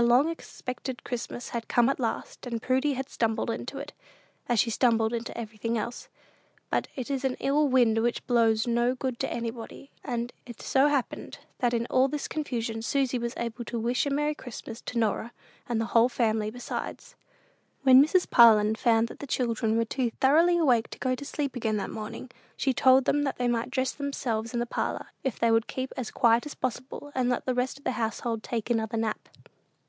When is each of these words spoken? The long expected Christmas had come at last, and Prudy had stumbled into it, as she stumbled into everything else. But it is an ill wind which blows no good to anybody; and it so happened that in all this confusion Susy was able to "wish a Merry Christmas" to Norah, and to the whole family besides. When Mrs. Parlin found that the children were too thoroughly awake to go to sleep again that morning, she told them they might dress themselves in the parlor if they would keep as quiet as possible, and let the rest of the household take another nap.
The 0.00 0.06
long 0.06 0.30
expected 0.30 1.04
Christmas 1.04 1.50
had 1.50 1.68
come 1.68 1.90
at 1.90 2.00
last, 2.00 2.46
and 2.46 2.62
Prudy 2.62 2.94
had 2.94 3.10
stumbled 3.10 3.50
into 3.50 3.76
it, 3.76 3.92
as 4.48 4.58
she 4.58 4.70
stumbled 4.70 5.12
into 5.12 5.36
everything 5.36 5.76
else. 5.76 6.08
But 6.70 6.88
it 6.96 7.10
is 7.10 7.22
an 7.22 7.36
ill 7.38 7.68
wind 7.68 7.98
which 7.98 8.26
blows 8.26 8.66
no 8.66 8.94
good 8.94 9.18
to 9.18 9.30
anybody; 9.30 9.90
and 10.02 10.32
it 10.46 10.62
so 10.62 10.88
happened 10.88 11.40
that 11.58 11.74
in 11.74 11.84
all 11.90 12.08
this 12.08 12.28
confusion 12.28 12.80
Susy 12.80 13.18
was 13.18 13.34
able 13.36 13.62
to 13.66 13.78
"wish 13.78 14.06
a 14.06 14.10
Merry 14.10 14.34
Christmas" 14.34 14.80
to 14.80 14.96
Norah, 14.96 15.32
and 15.68 15.78
to 15.78 15.84
the 15.84 15.88
whole 15.88 16.08
family 16.08 16.50
besides. 16.50 17.14
When 17.82 18.02
Mrs. 18.02 18.26
Parlin 18.30 18.76
found 18.78 19.08
that 19.08 19.18
the 19.18 19.26
children 19.26 19.76
were 19.76 19.84
too 19.84 20.12
thoroughly 20.18 20.56
awake 20.56 20.88
to 20.92 20.98
go 20.98 21.14
to 21.14 21.26
sleep 21.26 21.54
again 21.56 21.76
that 21.76 21.90
morning, 21.90 22.30
she 22.56 22.72
told 22.72 23.04
them 23.04 23.28
they 23.36 23.48
might 23.48 23.70
dress 23.70 23.92
themselves 23.92 24.54
in 24.54 24.60
the 24.60 24.64
parlor 24.64 25.08
if 25.24 25.38
they 25.38 25.50
would 25.50 25.66
keep 25.66 25.92
as 25.98 26.10
quiet 26.10 26.46
as 26.46 26.54
possible, 26.54 27.12
and 27.14 27.28
let 27.28 27.44
the 27.44 27.52
rest 27.54 27.76
of 27.76 27.84
the 27.84 27.92
household 28.00 28.42
take 28.42 28.70
another 28.70 28.96
nap. 28.96 29.28